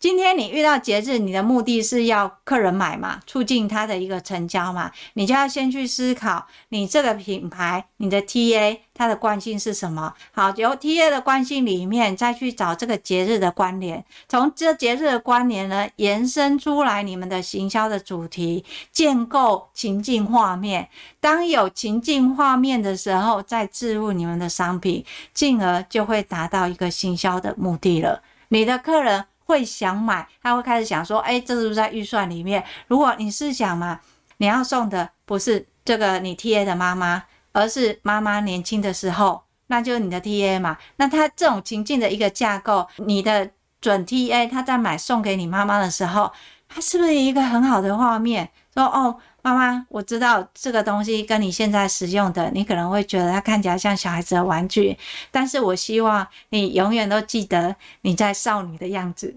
[0.00, 10.14] 今天你遇到节日，你的目的是要客人买嘛，促进他的一个成交嘛，你就要先去思考你这个品牌，你的 TA 它的惯性是什么？
[10.32, 20.88] 好，由 TA 的惯性里面再去找这个节日的关联，从这节日的关联呢，延伸出来你们的行销的主题，建构情境画面。
[21.20, 25.04] 当有情境画面的时候，再置入你们的商品，
[25.34, 28.22] 进而就会达到一个行销的目的了。
[28.48, 29.26] 你的客人。
[29.46, 32.64] 会想买，他会开始想说：“哎，这是不是在预算里面？
[32.86, 34.00] 如果你是想嘛，
[34.38, 37.22] 你要送的不是这个你 TA 的妈妈，
[37.54, 40.76] 而是妈妈年轻的时候，那就是你的 TA 嘛。
[40.96, 46.30] 那他这种情境的一个架构，你的准 TA 他在买送给你妈妈的时候，
[46.68, 48.50] 他是不是一个很好的画面？
[48.74, 54.96] 说哦。”妈妈，我知道这个东西跟你现在使用的，你可能会觉得它看起来像小孩子的玩具，
[55.30, 59.36] 但是我希望你永远都记得你在少女的样子。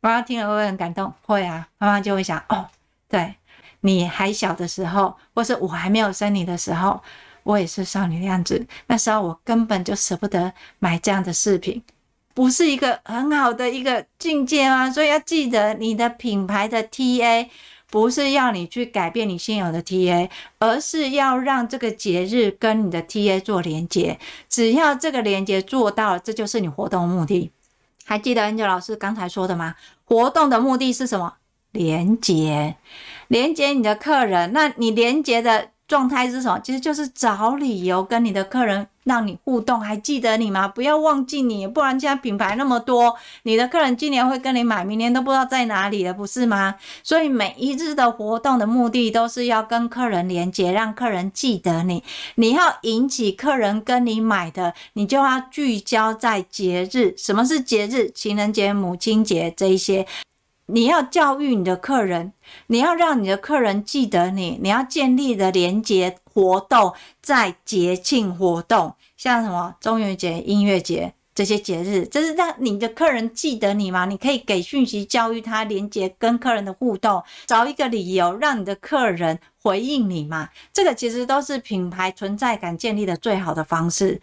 [0.00, 1.12] 妈妈听了会不会很感动？
[1.26, 2.66] 会啊，妈妈就会想，哦，
[3.10, 3.34] 对，
[3.80, 7.02] 你还小的时候，或是我还没有生你的时候，
[7.42, 8.66] 我也是少女的样子。
[8.86, 11.82] 那时候我根本就舍不得买这样的饰品，
[12.34, 14.90] 不是一个很好的一个境界吗？
[14.90, 17.48] 所以要记得你的品牌的 TA。
[17.90, 24.18] 不是要你去改变你现有的 TA，而是要让这个节日跟你的 TA 做连接。
[24.48, 27.50] 只要这个连接做到了，这就是你活动的目的。
[28.06, 29.74] 还记得 Angel 老师刚才说的吗？
[30.06, 31.34] 活动的目的是什么？
[31.72, 32.76] 连接，
[33.28, 34.54] 连接你的客人。
[34.54, 36.58] 那你连接的状态是什么？
[36.64, 38.86] 其实就是找理由跟你的客人。
[39.04, 40.68] 让你互动，还记得你吗？
[40.68, 46.76] 不要忘记你，不然现在品牌那么多，你的客人今年会跟你买，明年都不知道在哪里了，不是吗？
[47.02, 52.04] 所以每一日的活动的目的都是要跟客人连接，让客人记得你。
[52.36, 57.12] 你要引起客人跟你买的，你就要聚焦在节日。
[57.18, 58.08] 什么是节日？
[58.14, 60.06] 情人节、母亲节这一些。
[60.72, 62.32] 你要教育你的客人，
[62.68, 74.06] 你要让你的客人记得你，你要建立的连接活动在节庆活动，像什么中元节、音乐节这些节日，这是让你的客人记得你吗？
[74.06, 80.48] 你可以给讯息教育他，连接跟客人的互动，找一个理由让你的客人回应你嘛。
[80.72, 84.20] 这个其实都是品牌存在感建立的最好的方式。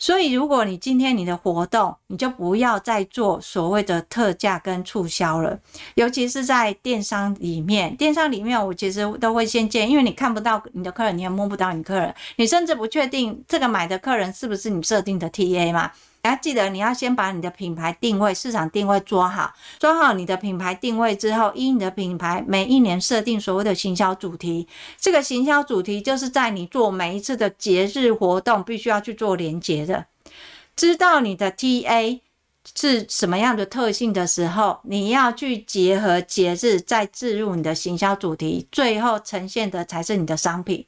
[0.00, 5.60] 所以，如果你今天你的活动，你就不要再做所谓的特价跟促销了，
[5.94, 7.94] 尤其是在电商里面。
[7.96, 15.90] 电商里面，我其实都会先建，因为你看不到你的客人，你也摸不到你客人，你甚至不确定这个买的客人是不是你设定的 TA 嘛。
[16.22, 19.52] 要记得，你要先把你的品牌定位、市场定位做好。
[19.78, 24.68] 做好你的品牌定位之后，依你的品牌每一年设定所谓的行销主题。
[24.98, 30.06] 这个行销主题就是在你做每一次的节日活动，必须要去做连接的。
[30.76, 32.20] 知道你的 TA
[32.74, 40.84] 是什么样的特性的时候，你要去结合节日，再置入你的行销主题，最后呈现的才是你的商品。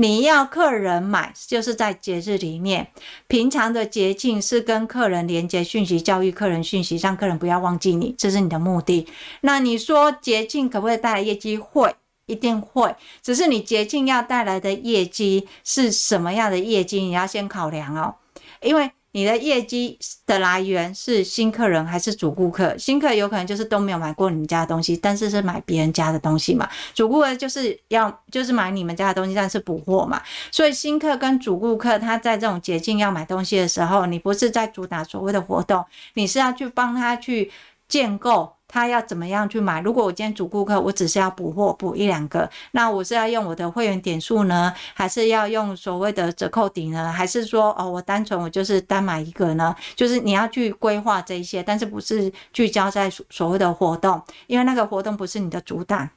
[0.00, 2.92] 你要客人买，就是在节日里面，
[3.26, 9.08] 平常的节庆是跟客人连接讯息，教育客人讯息，让客人不要忘记你，这是你的目的。
[9.40, 11.58] 那你说节庆可不可以带来业绩？
[11.58, 11.92] 会，
[12.26, 12.94] 一定会。
[13.22, 18.14] 只是你节庆要带来的业绩是什么样的业绩，你要先考量哦，
[18.62, 18.92] 因为。
[19.12, 22.76] 你的业绩的来源是新客人还是主顾客？
[22.76, 26.68] 新客有可能就是都没有买过你们家的东西，但是是买别人家的东西嘛。
[26.94, 30.22] 主顾客就是要就是买你们家的东西，但是补货嘛。
[30.50, 37.50] 所以新客跟主顾客他在这种捷径要买东西的时候，你不是在主打所谓的活动，你是要去帮他去
[37.88, 38.52] 建构。
[38.70, 39.80] 他要怎么样去买？
[39.80, 47.10] 如果我今天主顾客，我只是要补货补一两个，那我是要用我的会员点数呢，还是要用所谓的折扣抵呢？
[47.10, 49.74] 还是说哦，我单纯我就是单买一个呢？
[49.96, 56.10] 就是你要去规划这一些，但是不是聚焦在所谓的活动，因为那个活动不是你的主打。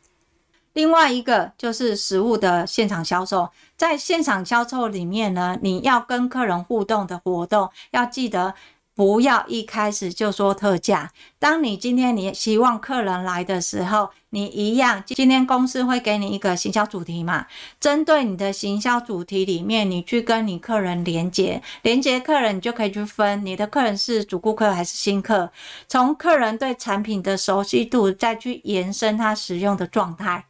[0.74, 8.54] 另外一个就是实物的现场销售，在现场销售里面呢，你要跟客人互动的活动，要记得。
[9.02, 11.12] 不要一开始就说特价。
[11.40, 17.48] 当你今天你希望客人来的时候，你一样，今天公司会给你一个行销主题嘛？
[17.80, 25.52] 针对你的行销主题里面，你去跟你客人连接，连接客人，你就可以去分你的客人是主顾客还是新客。
[25.88, 30.46] 从客人对产品的熟悉度，再去延伸他使用的状态，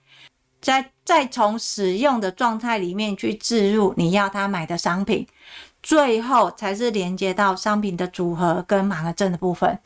[0.60, 5.26] 再再从使用的状态里面去置入你要他买的商品。
[5.82, 9.80] 最后才是连接到商品的组合跟满额赠的部分。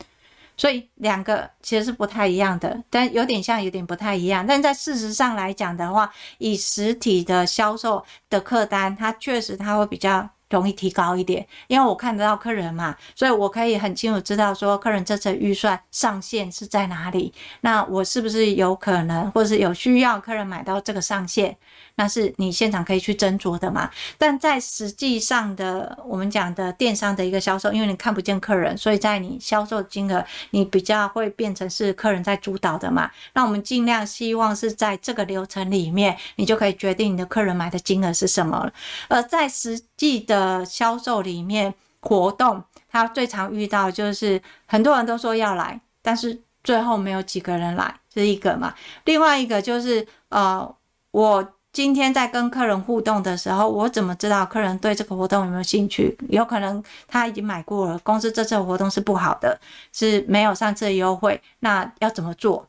[0.56, 4.46] 所以两个其实是不太一样的，但有点像，有点不太一样。
[4.46, 10.28] 但在事实上来讲的话，以实体的销售的客单，它确实它会比较。
[10.48, 17.34] 容易提高一点，因为我看得到客人嘛，所以我可以很清楚知道说客人这次预算上限是在哪里。
[17.62, 21.56] 那我是不是有可能，或是有需要客人买到这个上限？
[21.96, 23.90] 那是你现场可以去斟酌的嘛。
[24.16, 33.10] 但在实际上的我们讲的电商的一个销售，因为你看不见客人，所以在你销售金额，你比较会变成是客人在主导的嘛。
[33.34, 38.72] 那我们尽量希望是在这个流程里面，你就可以决定你的客人买的金额是什么了。
[39.08, 48.74] 而在实际的销售里面活动，他最常遇到就是很多人都说要来，但是最后没有几个人来，这是一个嘛。
[49.04, 50.74] 另外一个就是呃，
[51.10, 56.16] 我今天在跟客人互动的时候，我怎么知道客人对这个活动有没有兴趣？
[56.30, 59.60] 有可能他已经买过了，公司这次活动是不好的，
[59.92, 62.66] 是没有上次的优惠，那要怎么做？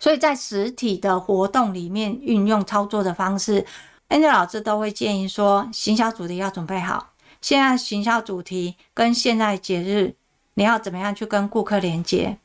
[0.00, 3.66] 所以在实体的活动里面运用操作的方式。
[4.08, 7.10] ，Angel 老师都会建议说，行销主题要准备好。
[7.42, 10.14] 现在行销主题跟现在节日，
[10.54, 12.38] 你要怎么样去跟顾客连接？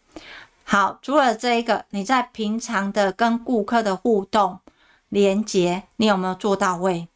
[0.65, 4.59] 好，除了这一个，你在平常的跟顾客的互动
[5.11, 7.07] 连接，你有没有做到位？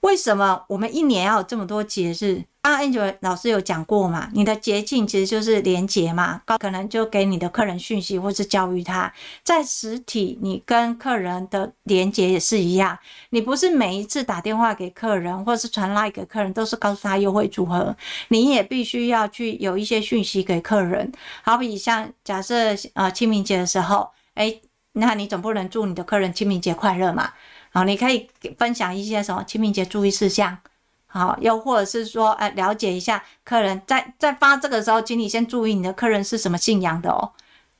[0.00, 2.42] 为什么我们一年要有这么多节日？
[2.62, 4.28] 啊，Angel，老师有讲过嘛？
[4.34, 9.12] 你的捷径其实就是连结嘛，可能就给你的客人讯息，或是教育他。
[9.42, 12.96] 在实体，你跟客人的连结也是一样，
[13.30, 17.96] 你不是每一次打电话给客人，或是传 LINE 给客人，都是告诉他优惠组合。
[18.28, 21.12] 你也必须要去有一些讯息给客人，
[21.42, 22.54] 好比像假设
[22.94, 24.60] 呃清明节的时候，哎，
[24.92, 27.32] 那你总不能祝你的客人清明节快乐嘛？
[27.70, 28.28] 好，你可以
[28.58, 30.58] 分享一些什么清明节注意事项。
[31.06, 37.32] 好，又或者是说，哎，了解一下客人在在发这个时候，请你先注意你的客人是什么信仰的哦，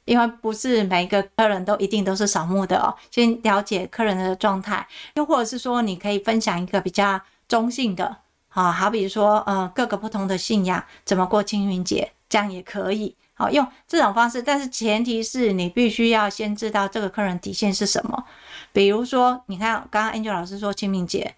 [0.05, 2.95] 因为不是每一个客人都一定都是扫墓的哦。
[3.11, 18.25] 先了解客人的状态，又或者是说，你可以分享一个比较中性的，好，好比说，呃，各个不同的信仰怎么过清明节，这样也可以，好，用这种方式，但是前提是你必须要先知道这个客人底线是什么。
[18.73, 21.35] 比如说，你看刚刚 Angel 老师说清明节。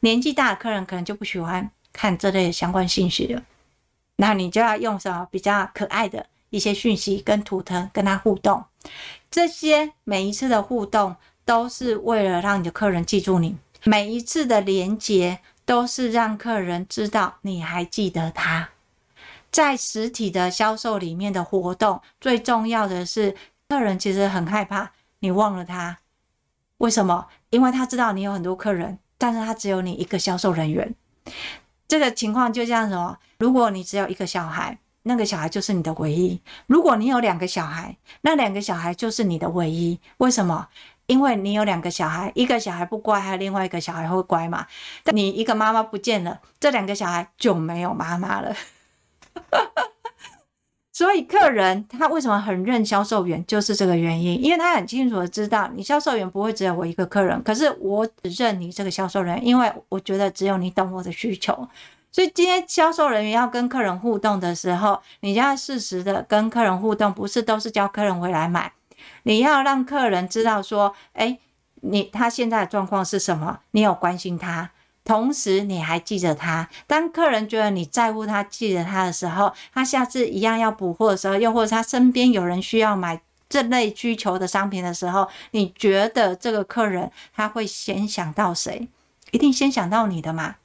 [0.00, 3.42] 年纪大的客人可能就不喜欢看这类相关信息了，
[4.16, 8.62] 那你就要用什么比较可爱的一些讯息跟图腾跟他互动。
[9.30, 18.68] 这些每一次的互动都是为了让你的客人记住你，每一次的连接都是让客人知道你还记得他。
[19.56, 23.34] 在实体的销售里面的活动，最重要的是
[23.66, 25.96] 客人其实很害怕你忘了他，
[26.76, 27.26] 为什么？
[27.48, 28.98] 因为他知道你有很多客人。
[29.16, 30.94] 但是他只有你一个销售人员，
[31.88, 33.16] 这个情况就像什么？
[33.38, 39.98] 如果你只有一个小孩，那个小孩就是你的唯一；如果你有两个小孩，那两个小孩就是你的唯一。
[40.18, 40.68] 为什么？
[41.06, 44.66] 因为你有两个小孩，一个小孩不乖，还有另外一个小孩会乖嘛？
[45.02, 48.54] 但你一个妈妈不见了，这两个小孩就没有妈妈了。
[50.92, 61.68] 所以客人他为什么很认销售员，就是这个原因，因为他很清楚的知道，你销售员不会只有我一个客人，可是我只认你这个销售人员，因为我觉得只有你懂我的需求。
[62.10, 68.72] 所以今天销售人员要跟客人互动的时候，你要适时的跟客人互动，不是都是叫客人回来买，
[69.24, 71.38] 你要让客人知道说，哎，
[71.82, 74.70] 你他现在的状况是什么，你有关心他。
[75.06, 76.68] 同时，你还记着他。
[76.88, 88.88] 当客人觉得你在乎他、记得他的时候，他下次一样要补货的时候，又或者他身边有人需要买这类需求的商品的时候，你觉得这个客人他会先想到谁？
[89.30, 90.56] 一定先想到你的嘛。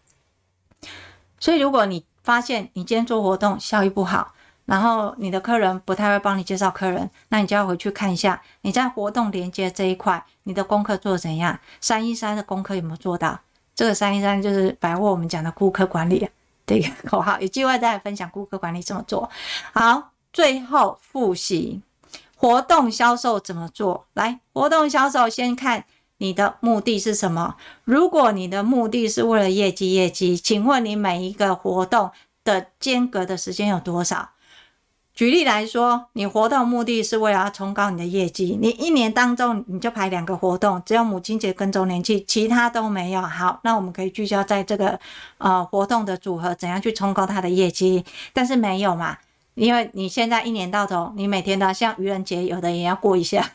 [1.39, 4.33] 所以，如果你发现你今天做活动效益不好，
[4.65, 11.59] 然后你的客人不太会帮你介绍客人，那你就要回去看一下你在活动连接这一块，你的功课做怎样？
[11.79, 13.39] 三一三的功课有没有做到？
[13.81, 16.29] 这个三一三就是百货我们讲的顾客管理
[16.67, 19.27] 这个口号，有机会再来分享顾客管理怎么做。
[19.73, 21.81] 好，最后复习
[22.35, 24.05] 活动销售怎么做？
[24.13, 25.85] 来，活动销售先看
[26.17, 27.55] 你的目的是什么。
[27.83, 32.11] 如果你的目的是为了业绩，业绩，请问你每一个活动
[32.43, 34.29] 的间隔的时间有多少？
[35.13, 43.21] 举例来说，你活动目的是为了要冲高你的业绩，你一年当中你就排两个活动，只有母亲节跟周年庆，其他都没有。
[43.21, 44.99] 好，那我们可以聚焦在这个
[45.37, 48.03] 呃活动的组合，怎样去冲高它的业绩？
[48.33, 49.17] 但是没有嘛，
[49.53, 53.51] 因为你现在一年到头，你每天都要像愚人节，有的也要过一下。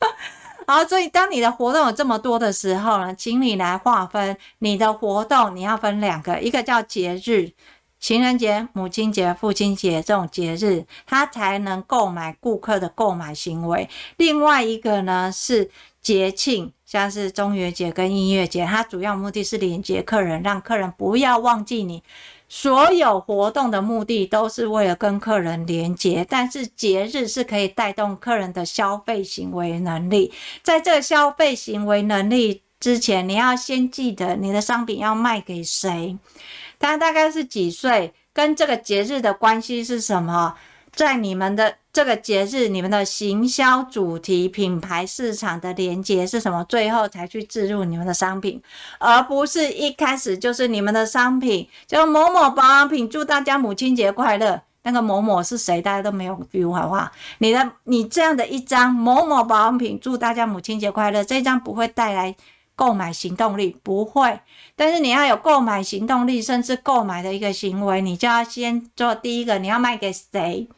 [0.66, 7.52] 好，所以当你的活动有这么多的时候呢，请你来划分你的活动，你要分两个，一个叫节日，
[7.98, 15.70] 情人节、母亲节、父亲节这种节日，它才能购买顾客的购买行为；另外一个呢是
[16.00, 22.02] 节庆，像是中元节跟音乐节，它主要目的是连接客人，让客人不要忘记你。
[22.48, 30.32] 所有活动的目的都是为了跟客人连接，但是节日是可以带动客人的消费行为能力。
[30.62, 36.16] 在这个消费行为能力之前，你要先记得你的商品要卖给谁，
[36.78, 40.54] 他大概是几岁，跟这个节日的关系是什么，
[40.92, 41.76] 在你们的。
[41.96, 46.62] 这个节日，你们的行销主题、品牌、市场的连接是什么？
[46.68, 48.62] 最后才去置入你们的商品，
[48.98, 54.60] 而不是一开始就是你们的商品，就某某保养品，祝大家母亲节快乐。
[54.82, 55.80] 那个某某是谁？
[55.80, 57.10] 大家都没有 feel 好不好？
[57.38, 62.36] 你的你这样的一张某某保养品，祝大家母亲节快乐，这张不会带来
[62.76, 64.38] 购买行动力，不会。
[64.76, 70.68] 但是你要有购买行动力，甚至购买的一个行为，你就要先做第一个，你要卖给谁？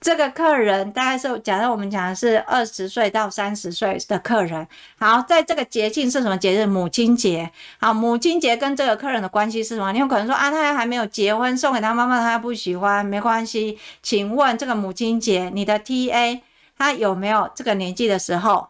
[0.00, 4.66] 这个客人大概是，假设我们讲的是二十岁到三十岁的客人。
[4.98, 6.64] 好，在这个节庆是什么节日？
[6.66, 7.50] 母亲节。
[7.78, 9.92] 好，母亲节跟这个客人的关系是什么？
[9.92, 13.78] 你有可能说啊，他还没有结婚，送给他妈妈，他不喜欢，没关系。
[14.02, 16.40] 请问这个母亲节，你的 TA
[16.78, 18.68] 他有没有这个年纪的时候？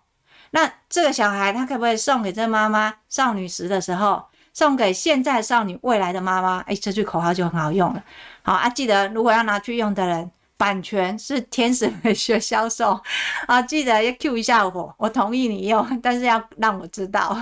[0.51, 4.25] 那这个小孩他可不可以送给这妈妈少女时的时候？
[4.53, 6.59] 送给现在少女未来的妈妈？
[6.67, 8.03] 哎，这句口号就很好用了。
[8.43, 10.31] 好啊，记得如果要拿去用的人。
[10.61, 13.01] 版权是天使美学销售
[13.47, 17.35] 啊，记得要 Q 一下我，我同意你用，但是要让我知道。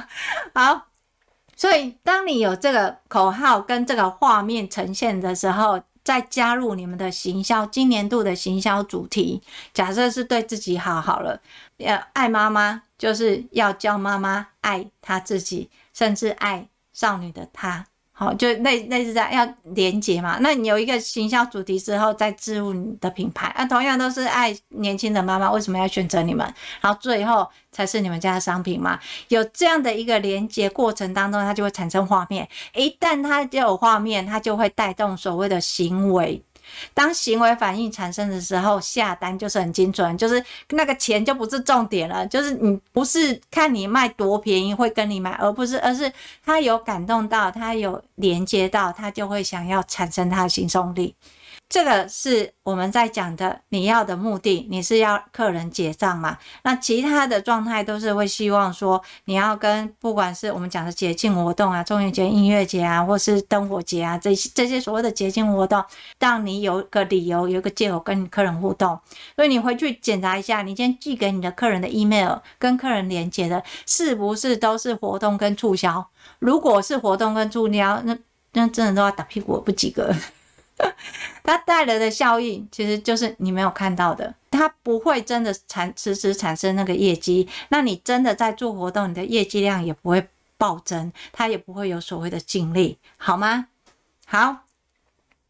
[0.55, 0.87] 好，
[1.57, 9.43] 所以当你有这个口号跟这个画面呈现的时候，再加入你们的行销，今年度的行销主题，
[9.75, 11.39] 假设是对自己好好了，
[11.77, 17.88] 要爱妈妈，就是要教妈妈爱她自己，甚至爱少女的她。
[18.19, 20.39] 好，就类类似在要连接嘛。
[20.41, 23.55] 那你有一个行销主题之后，再置入你的品牌。
[23.57, 26.45] 那同样都是爱年轻的妈妈，为什么要选择你们？
[26.81, 28.99] 然后最后才是你们家的商品嘛。
[29.29, 32.49] 有这样的一个连接过程当中，它就会产生画面。
[32.75, 36.43] 一旦它就有画面，它就会带动所谓的行为。
[36.95, 46.13] 当行为反应产生的时候，下单就是很精准，就是那个钱就不是重点了，就是你不是看你卖多便宜会跟你买，而不是，而是
[46.45, 51.15] 他有感动到，他有连接到，他就会想要产生他的行动力。
[51.69, 56.39] 这个是我们在讲的，你要的目的，你是要客人结账嘛？
[56.63, 65.85] 那其他的状态都是会希望说，你要跟不管是我们讲的节庆活动啊，中元节、音乐节啊，或是灯火节啊，这些这些所谓的节庆活动，
[66.19, 68.99] 让你有个理由，有个借口跟客人互动。
[69.37, 76.09] 所以你回去检查一下，你今天寄给你的客人的 email 跟客人连接的，是不是都是活动跟促销？
[76.39, 78.17] 如果是活动跟促销，那
[78.55, 80.11] 那真的都要打屁股不及格。
[81.43, 87.49] 它带来的效应其实就是你没有看到的，它不会真的产实时产生那个业绩。
[87.71, 93.69] 那你真的在做活动，你的业绩量也不会暴增，它也不会有所谓的净利，好吗？
[94.27, 94.59] 好，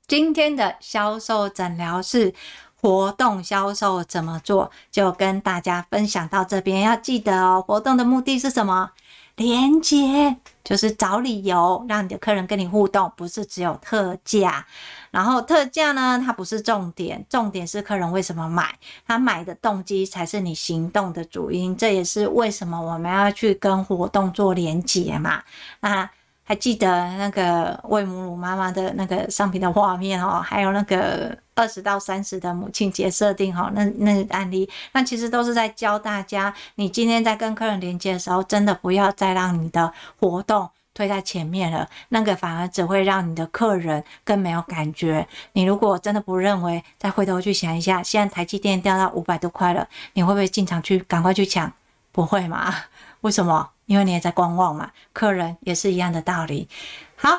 [0.07, 2.33] 今天的销售诊疗室
[2.81, 6.83] 活动销售怎么做，就跟大家分享到这边。
[6.83, 8.93] 要记得哦，活动的目的是什么？
[9.39, 14.66] 连接就是找理由让你的客人跟你互动，不是只有特价。
[15.11, 21.74] 然后特价呢，它不是重点，重点是客人为什么买，他买的动机才是你行动的主因。
[21.74, 25.43] 这也是为什么我们要去跟活动做连接嘛。
[25.80, 26.11] 那
[26.49, 26.88] 还记得
[27.18, 40.70] 那个喂母乳妈妈的那个商品的画面哦，还有那个二十到三十的母亲节设定哈，那那案例，那其实都是在教大家，你今天在跟客人连接的时候，真的不要再让你的活动。
[40.94, 45.28] 推在前面了，那个反而只会让你的客人更没有感觉。
[45.53, 51.72] 你如果真的不认为，再回头去想一下，现在台积电掉到五百多块了，你会不会进场去赶快去抢？
[52.11, 52.74] 不会嘛？
[53.20, 53.70] 为什么？
[53.89, 54.93] 因为你也在观望嘛。
[55.12, 56.68] 客人也是一样的道理。
[57.16, 57.30] 好，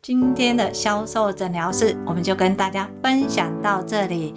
[0.00, 4.34] 今天的销售诊疗室我们就跟大家分享到这里。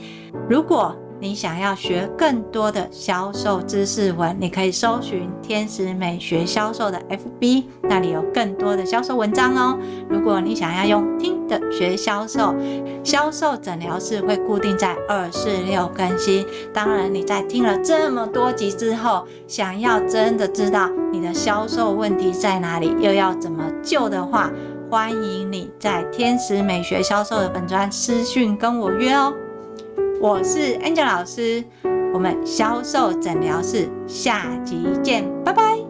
[0.50, 9.78] 如果你想要学更多的销售知识文，你可以搜寻天使美学销售的 FB，那里有更多的销售文章哦。
[10.10, 12.56] 如果你想要用听的学销售，
[13.04, 16.46] 销售诊疗室会固定在二四六更新。
[16.74, 24.50] 当然，你在听了这么多集之后，想要真的知道你的销售问题在哪里，又要怎么救的话，
[24.90, 29.34] 欢迎你在天使美学销售的本专私讯跟我约哦。
[30.22, 31.64] 我是 Angel 老师，
[32.14, 35.89] 我们销售诊疗室下集见，拜拜。